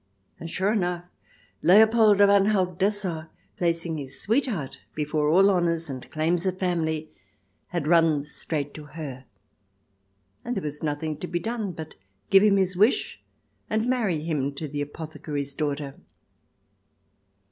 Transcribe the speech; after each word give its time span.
And 0.39 0.49
sure 0.49 0.73
enough 0.73 1.05
Leopold 1.61 2.21
of 2.21 2.29
Anhalt 2.31 2.79
Dessau, 2.79 3.25
placing 3.57 3.99
his 3.99 4.19
sweetheart 4.19 4.79
before 4.95 5.29
all 5.29 5.51
honours 5.51 5.91
and 5.91 6.09
claims 6.09 6.43
of 6.47 6.57
family, 6.57 7.11
had 7.67 7.85
run 7.85 8.25
straight 8.25 8.73
to 8.73 8.85
her, 8.85 9.25
and 10.43 10.55
there 10.55 10.63
was 10.63 10.81
nothing 10.81 11.17
to 11.17 11.27
be 11.27 11.37
done 11.39 11.71
but 11.73 11.93
give 12.31 12.41
him 12.41 12.57
his 12.57 12.75
wish 12.75 13.21
and 13.69 13.85
marry 13.87 14.21
him 14.23 14.55
to 14.55 14.67
the 14.67 14.81
apothecary's 14.81 15.53
daughter. 15.53 15.99